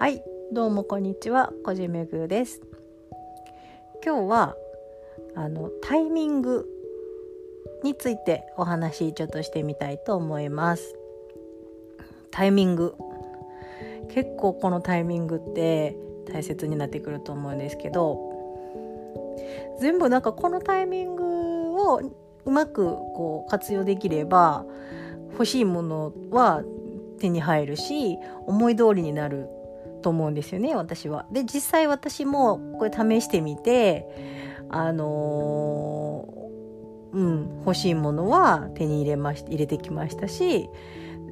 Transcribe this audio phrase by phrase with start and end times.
[0.00, 2.62] はい、どうもこんにちは、こじめぐです。
[4.02, 4.56] 今日は
[5.34, 6.66] あのタイミング
[7.84, 10.96] についてお話ちょっとしてみたいと思います。
[12.30, 12.94] タイミング
[14.08, 15.94] 結構このタイミングって
[16.32, 18.18] 大切になってくると思うんですけど
[19.82, 22.00] 全部なんかこのタイミングを
[22.46, 24.64] うまくこう活用できれば
[25.32, 26.62] 欲しいものは
[27.18, 29.59] 手に入るし思い通りになる
[30.00, 31.26] と思うんですよね私は。
[31.30, 34.06] で実際私もこれ試してみて
[34.68, 36.40] あのー
[37.12, 40.68] うん欲しいものは手に入れまし入れてきましたし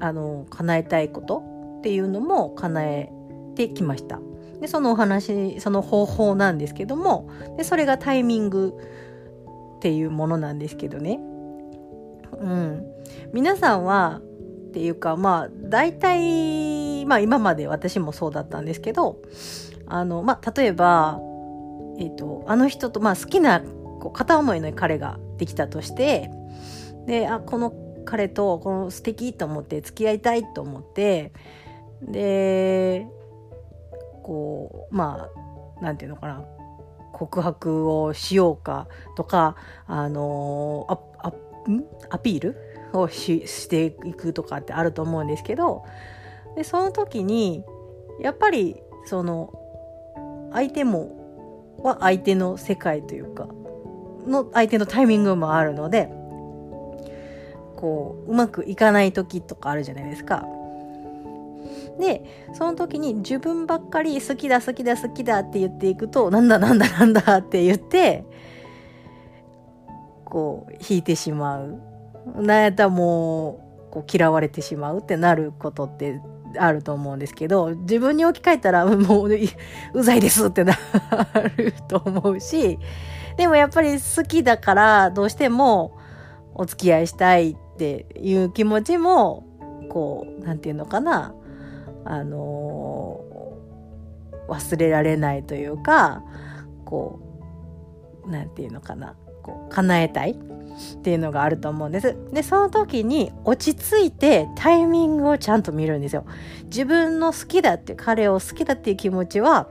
[0.00, 1.42] あの叶えたいこと
[1.78, 3.12] っていうのも叶え
[3.54, 4.20] てきました。
[4.60, 7.28] でそのお話その方法なんですけども
[7.58, 8.74] でそれがタイミング
[9.76, 11.20] っていうものなんですけどね。
[12.38, 12.84] うん、
[13.32, 14.20] 皆さんは
[14.76, 19.22] っていうかまあ大体まあ今まで私もそうだったんですけど
[19.86, 21.18] あのまあ例えば、
[21.98, 26.30] えー、とあの人と、まあ、好きなこう片思いの彼ができたとして
[27.06, 27.72] であこの
[28.04, 31.32] 彼とこの素敵と思って付き合いたいと思って
[32.02, 33.06] で
[34.22, 35.30] こうま
[35.78, 36.44] あなんていうのかな
[37.14, 41.32] 告白をしようかとかあのああ
[41.70, 41.82] ん？
[42.10, 42.65] アピール？
[43.00, 45.84] をしていくとかってあると思うんですけど
[46.56, 47.64] でその時に
[48.20, 49.52] やっぱりその
[50.52, 53.48] 相手もは相手の世界というか
[54.26, 56.08] の相手のタイミングもあるので
[57.76, 60.46] こううまくいかない時とかあるじゃないですか。
[62.00, 68.24] でその時に自分ばっかり好きだ好きだ好きだって言っていくとなんだなんだなんだって言って
[70.26, 71.80] こう引いてしまう
[72.34, 76.20] なんやったらもうこう嫌われてしまうってなることって
[76.58, 79.30] あると思うんですけど自分に置き換えたら もう
[79.94, 80.74] うざいですってな
[81.56, 82.78] ると思うし
[83.36, 85.96] でもやっぱり好きだからどうしても
[86.54, 89.44] お付き合いしたいっていう気持ちも
[89.90, 91.34] こうなんていうのかな
[92.04, 93.36] あのー
[94.48, 96.22] 忘れられないというか
[96.84, 97.20] こ
[98.24, 100.38] うなんていうのかなこう叶えたい。
[100.94, 102.16] っていうのがあると思うんです。
[102.32, 106.24] でその時に落ち着いてタイミングをちゃんと見るんですよ。
[106.64, 109.68] 自分の好きだって彼を好きだっていう気持ちは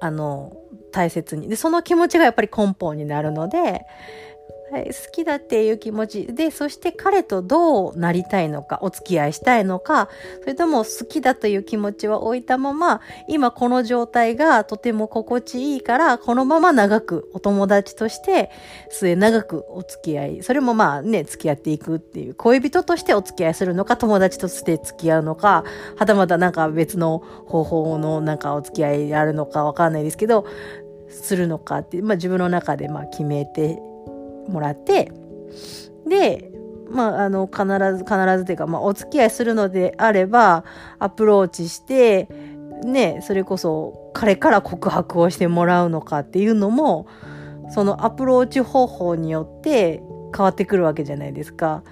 [0.00, 0.52] あの
[0.92, 3.86] 大切にでその気持ちがやっぱり根本になるので、
[4.78, 6.26] い、好きだっていう気持ち。
[6.26, 10.08] でそして彼とどうなりたいのかお付き合いしたいのか
[10.40, 18.50] それとも好きだという気持ちは置いたまま今この状態がとても心地いいからこのまま長くお友達として
[18.90, 25.64] 末長くお付き合いそれもまあね付き合っていくっていう恋人としてお付き合いするのか友達として付き合うのか
[25.96, 30.46] はたまたなんか別の方法のなんかお付き合いあるのかわかんないですけど
[31.08, 33.78] するのかって、まあ、自分の中でまあ決めて
[34.48, 35.12] もらって
[36.06, 36.50] で
[36.90, 37.64] まあ、あの必
[37.96, 40.64] ず必ずというか、まあ、お付き合いするのであれば
[40.98, 42.28] アプローチして
[42.84, 47.06] ねそれこそ彼から告白をしてもらうのかっていうのも
[47.70, 50.02] そのアプローチ方法によって
[50.36, 51.82] 変わってくるわけじゃないですか。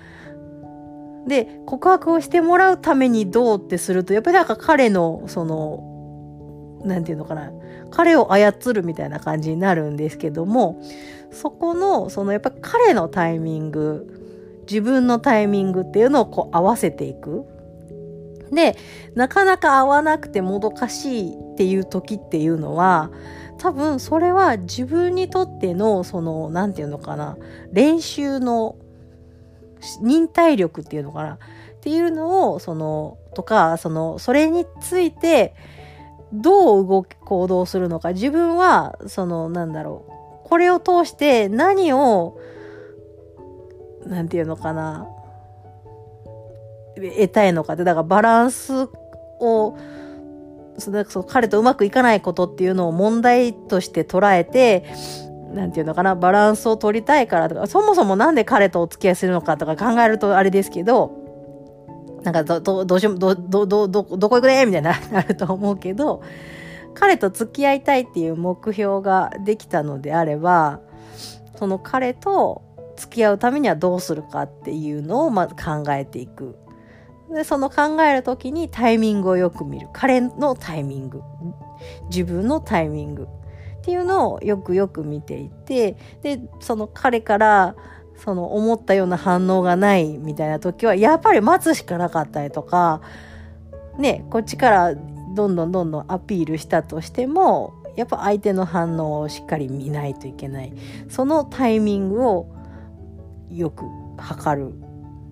[1.26, 7.52] で告白をしてもらうためにどうってするとやっぱりなんか彼のそのなんていうのかな
[7.92, 10.82] 彼を操るみたいな感じになるんですけども
[11.30, 17.44] そこのそのやっぱ彼のタイミング自分のタイミングっていうのをこう合わせていく。
[18.50, 18.76] で
[19.14, 23.10] なかなか合わなくてもどかしいっていう時っていうのは
[23.56, 27.38] 多分それは自分にとってのその何て言うのかな
[27.72, 28.76] 練習の
[30.02, 31.38] 忍耐力っていうのかなっ
[31.80, 35.54] ていうのをそのとかそのそれについて
[36.32, 38.12] どう動き行動するのか。
[38.12, 40.48] 自分はそのなんだろう。
[40.48, 42.38] これを通して何を
[44.06, 45.06] なんていうのかな。
[46.96, 47.84] 得たいのかって。
[47.84, 48.88] だからバランス
[49.40, 49.76] を
[50.78, 54.84] そのその彼とうまくいかないことっていうのを問題として捉えて
[55.52, 56.14] なんていうのかな。
[56.14, 57.66] バランスを取りたいからとか。
[57.66, 61.21] そもそもなんで彼とお付き合いするのかとか考えるとあれですけど
[62.22, 66.22] なんかどどどうしようどどどどどこ行くねみたいな なると思うけど
[66.94, 70.80] 彼と付き合いたいっていう目標ができたのであれば
[71.56, 72.62] その彼と
[72.96, 76.56] 付き合うためにはどうするかっていうのをまず考えていく。
[77.32, 81.22] でその考える時にタイミングをよく見る彼のタイミング
[82.10, 83.26] 自分のタイミング
[83.80, 87.74] っていうのをよくよく見ていてでその彼から
[88.16, 93.00] その思ったような反応がないみたいな時はやっぱり待つしかなかったりとか
[93.98, 100.72] ねこっちからどんどんどんどんアピールしたとしてもやっぱ相手の反応をしっかり見ないといけない
[101.08, 102.46] そのタイミングを
[103.50, 103.84] よく
[104.18, 104.72] 測る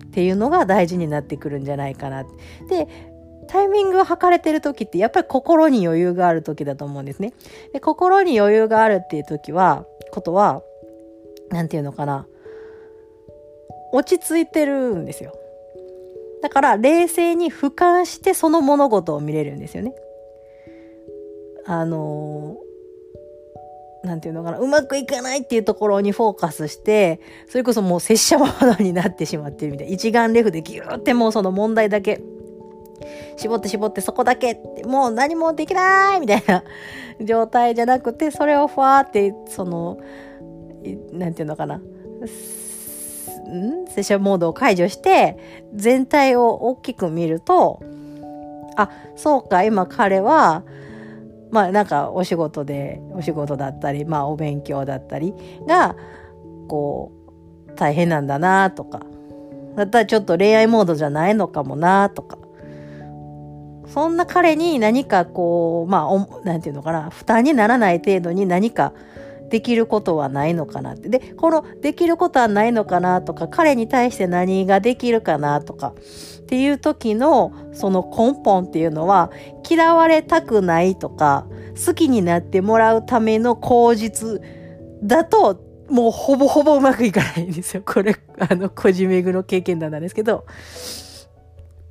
[0.05, 2.25] っていうのが大事になってくるんじゃないかな。
[2.69, 2.87] で
[3.47, 7.33] タイミングを測れてる時ってやっぱり心に余裕がある時だと思うんですね。
[7.73, 10.61] で心に余裕があるっていう時はことは
[11.49, 12.27] 何て言うのかな
[13.91, 15.33] 落ち着いてるんですよ。
[16.41, 19.93] だから冷静に俯瞰してその物事を見れるんですよね。
[21.65, 22.57] あの
[24.03, 29.93] なんていうのかな、うまくいかないっていうところにフォーカスして、それこそもう拙者モードになってしまってるみたいな。
[29.93, 32.19] 一眼レフでギューってもうその問題だけ、
[33.37, 36.63] 絞って絞ってそこだけって、もう何もできないみたいな
[37.23, 39.99] 状態じゃなくて、それをファーって、その、
[41.11, 41.79] なんていうのかな、
[43.55, 43.85] ん？
[43.87, 45.37] 拙者モードを解除して、
[45.73, 47.81] 全体を大きく見ると、
[48.75, 50.63] あ、そうか、今彼は、
[51.51, 55.33] まあなんかお仕事で、お仕事だったり、まあお勉強だったり
[55.67, 55.95] が、
[56.67, 57.11] こ
[57.67, 59.01] う、大変なんだなとか、
[59.75, 62.37] だったらちょっと恋愛モードじゃないのかもなとか、
[63.87, 68.93] そんな彼に何かこう、まあ、なんていうのかな、負担にならない程度に何か
[69.51, 71.09] できることはないのかなって。
[71.09, 75.93] で、このできることはないのかなとか、彼に対して何ができるかなとか、
[76.41, 79.31] っていう時のその根本っていうのは
[79.69, 81.45] 嫌われたくないとか
[81.85, 84.41] 好きになってもらうための口実
[85.01, 87.83] だともうほぼほぼうまくいかないんですよ。
[87.87, 90.45] これ、あの、個人めぐの経験談なんですけど、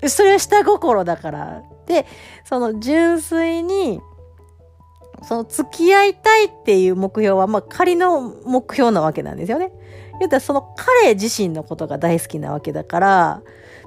[0.07, 1.63] それは下心だから。
[1.87, 2.07] で、
[2.45, 4.01] その純粋に、
[5.23, 9.71] その付き合いたいっていう目標は、まあ仮の目標なわけなんですよね。
[10.19, 13.43] 言うたらその彼自身のことが大好きなわけだから、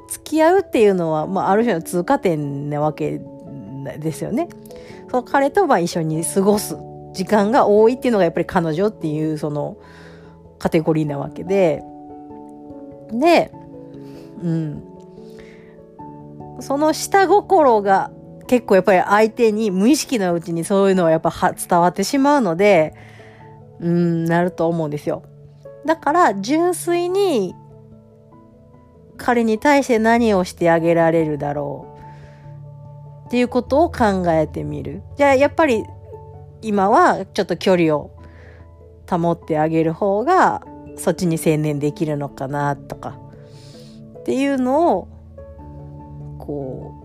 [0.08, 3.22] 付き合うっていうのは、まあ、ある種の通過点なわけ
[4.00, 4.48] ですよね。
[5.10, 6.78] その彼とまあ一緒に過ごす
[7.14, 9.78] 時間が多いっていうのがやっぱり彼女っていうその
[10.60, 11.84] カテゴリーなわけで。
[13.12, 13.52] で、
[14.42, 14.84] うん。
[16.60, 18.12] その下心が
[18.48, 21.32] 結構やっぱり相手に無意識のうちにそういうのはやっぱ
[21.70, 22.94] 伝わってしまうので、
[23.80, 25.24] うん、なると思うんですよ。
[25.86, 27.56] だから純粋に
[29.18, 31.88] 彼に対して何をしてあげられるだろ
[33.26, 35.02] うっていうことを考えてみる。
[35.18, 35.84] じゃあやっぱり
[36.62, 38.12] 今はちょっと距離を
[39.10, 40.64] 保ってあげる方が
[40.98, 43.18] そっちに専念できるのかなとか
[44.20, 45.08] っていうのを
[46.40, 47.03] こう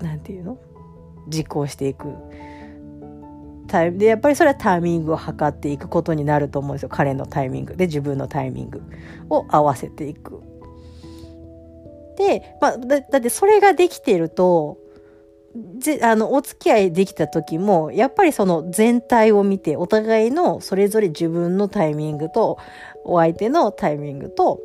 [0.00, 0.58] なんていうの？
[1.28, 2.08] 実行していく。
[3.96, 6.88] でやっぱりそれはタイミングを測っていくことになると思うんですよ。
[6.88, 7.76] 彼のタイミング。
[7.76, 8.82] で自分のタイミング
[9.28, 10.42] を合わせていく。
[12.16, 14.78] で、まあ、だだってそれができてると、
[15.78, 22.58] ぜあのお付き合いできた時もやっぱりその全体を見てお互いのそれぞれ自分のタイミングと
[23.04, 24.60] お相手のタイミングと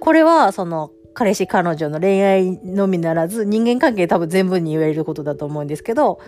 [0.00, 6.20] これはその彼氏彼女の恋愛のみならず人間関係多分全部に言えることだと思うんですけど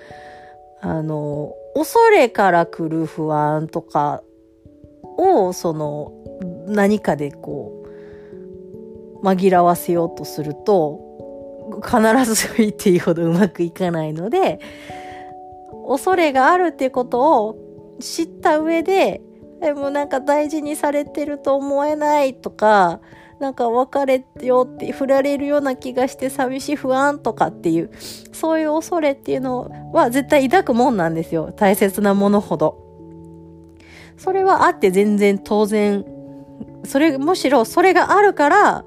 [0.80, 4.22] あの恐れから来る不安とか
[5.16, 6.12] をその
[6.66, 7.86] 何かでこ
[9.20, 11.12] う紛らわせようとすると
[11.84, 14.58] 必ず言っていいほどうまくいかないので
[15.88, 17.58] 恐れがあるってことを
[18.00, 19.20] 知った上で
[19.60, 23.00] でもなんか大事にされてると思えないとか
[23.42, 27.90] なんか別れよって振られるような気がして寂しい不安とかっていう
[28.32, 32.78] そういう恐れっていうのは絶対抱くもんなんですよ大切なものほど。
[34.16, 36.04] それはあって全然当然
[36.84, 38.84] それむしろそれがあるから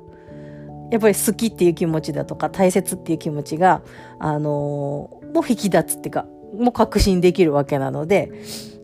[0.89, 3.81] やっぱり好きっていう気持ちだとか大切っていう気持ちが、
[4.19, 6.25] あのー、もう引き立つっていうか、
[6.57, 8.31] もう確信できるわけなので、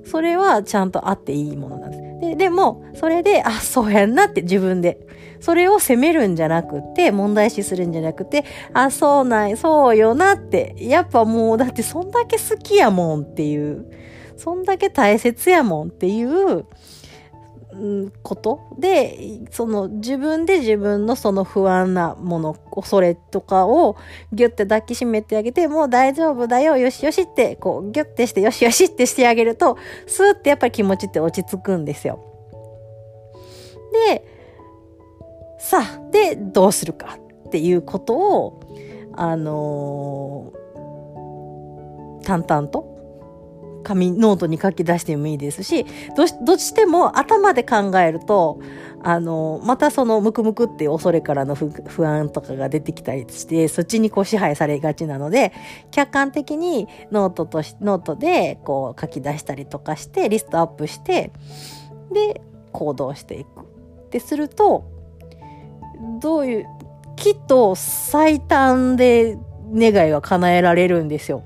[0.05, 2.19] それはちゃんとあっていいものなんです。
[2.21, 4.99] で、でも、それで、あ、そうやんなって自分で。
[5.39, 10.75] それを責めるんじゃなくて、問題視するんじゃなくて、あ、そうない、そうよなって。
[10.77, 13.85] やっぱもう、だってそんだけ好きやもんっていう、
[14.37, 16.65] そんだけ大切やもんっていう、
[18.21, 23.95] ことでその自分で自分のその不安なもの恐れとかを
[24.33, 32.19] ギュッて抱きしめてあげてもう大丈夫だよよしよしってこうギュッてしてよしよしってしてあげるとスーってやっぱり気持ちって落ち着くんですよ。
[34.09, 34.25] で
[35.59, 38.59] さあでどうするかっていうことを
[39.13, 42.90] あのー、淡々と
[43.83, 45.85] 紙ノートに書き出してもいいですし
[46.15, 48.59] どどうしても頭で考えると
[49.03, 55.53] あの、またそのムクムクっていう恐れからの不安とかが出てきたりして、そっちにこう支配されがちなので、
[55.89, 61.31] 客観的にノートと、ノートでこう書き出したりとかして、リストアップして、
[62.11, 63.61] で、行動していく。
[63.61, 64.83] ってすると、
[66.19, 66.67] どういう、
[67.15, 69.37] きっと最短で
[69.73, 71.43] 願いは叶えられるんですよ。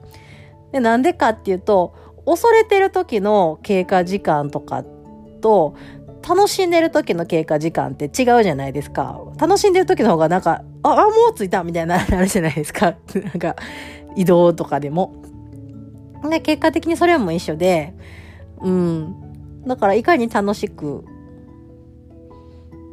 [0.73, 1.93] なんでかっていうと、
[2.25, 4.83] 恐れてる時の経過時間とか
[5.41, 5.75] と、
[6.27, 9.21] 楽しんでる時の経過時間って違うじゃないですか。
[9.37, 12.95] 楽しんでる時の方がなんか、あ、あもう着いたみたいな、 あるじゃないですか。
[13.13, 13.55] なんか、
[14.15, 15.13] 移動とかでも。
[16.27, 17.93] で、結果的にそれも一緒で、
[18.59, 19.15] うん。
[19.67, 21.05] だからいかに楽しく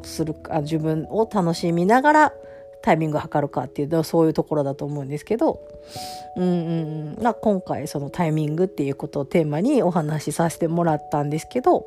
[0.02, 2.32] するか、自分を楽しみながら
[2.82, 5.60] タイミングを測るかっていうのはそういうところだと思うんですけど、
[6.36, 11.86] うんうんうん、今回そのタイミングっていうことをテーマにお話しさせてもらったんですけど、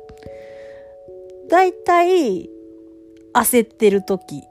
[1.48, 2.48] 大体
[3.34, 4.42] 焦ってる時、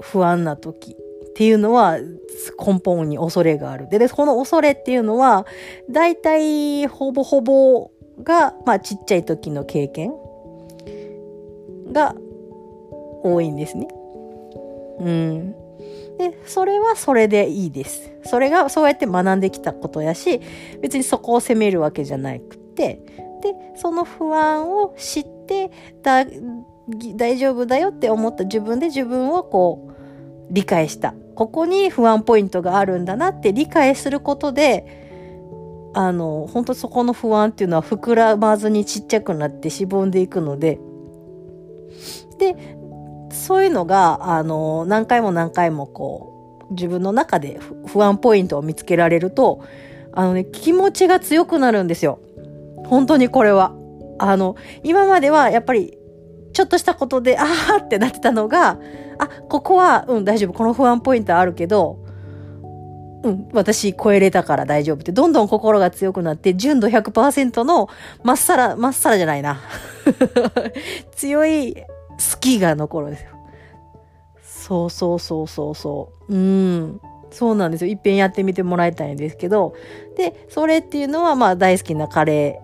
[0.00, 3.88] 不安な時っていうのは根本に恐れがある。
[3.88, 5.46] で、でこの恐れっていうのは、
[5.90, 7.90] 大体ほぼほぼ
[8.22, 10.12] が、まあちっちゃい時の経験
[11.92, 12.14] が
[13.22, 13.88] 多いんですね。
[14.98, 15.52] うん。
[16.18, 18.12] で、それはそれでいいです。
[18.24, 20.40] それがそうやって学んできたことやし、
[20.80, 23.00] 別にそこを責めるわけじゃなくて、
[23.42, 25.70] で、その不安を知って
[26.02, 26.24] だ、
[27.16, 29.94] 大丈夫だよって思った自分で自分をこう、
[30.50, 31.14] 理解した。
[31.34, 35.02] ここに不安ポイントがあるんだなって理解することで、
[35.94, 40.78] あの、本当そこの不安っていうのは膨らまずにちっちゃくなってしぼんでいくので、
[42.38, 42.56] で、
[43.34, 49.62] そういうのが、あの、何回も何回もこう、自分の中で不安ポイントを見つけられると、
[50.12, 52.20] あのね、気持ちが強くなるんですよ。
[52.86, 53.74] 本当にこれは。
[54.18, 55.98] あの、今まではやっぱり、
[56.52, 58.78] ちょっとしたことで、ああってなってたのが、
[59.18, 60.52] あ、ここは、うん、大丈夫。
[60.52, 61.98] この不安ポイントあるけど、
[63.24, 67.88] うん、私超えれたから大丈夫って、どんどん心が強くなって、純度100%の、
[68.22, 69.60] まっさら、まっさらじゃないな。
[71.16, 71.76] 強い
[72.18, 73.30] 好きが残るんですよ。
[74.42, 76.34] そうそうそうそうそう。
[76.34, 77.00] うん。
[77.30, 77.90] そうなんですよ。
[77.90, 79.74] いっぺんやってみてもらいたいんですけど。
[80.16, 82.60] で、それっていうのはまあ大好きなカレ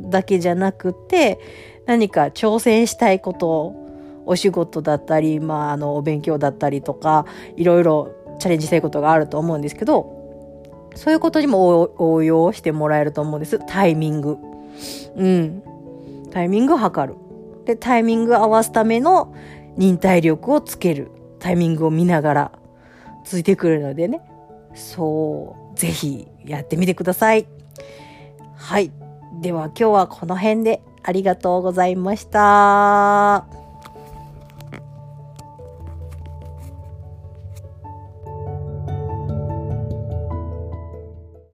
[0.00, 1.38] ーだけじゃなくて、
[1.86, 3.74] 何か挑戦したいこと、
[4.26, 7.24] お仕事だったり、まああの、お勉強だったりとか、
[7.56, 10.18] いろいろチャレンジしたいことがあると思うんですけど、
[10.94, 13.58] そういうことにも応用してもらえると思うんです。
[13.66, 14.36] タイミング。
[15.16, 15.62] うん。
[16.30, 17.27] タイミングを測る。
[17.68, 19.34] で、タイミング合わすための
[19.76, 21.10] 忍耐力をつける。
[21.38, 22.52] タイミングを見ながら
[23.24, 24.22] ついてくるのでね。
[24.74, 27.46] そう、ぜひやってみてください。
[28.56, 28.90] はい。
[29.42, 33.57] では今日はこの辺でありがとうございました。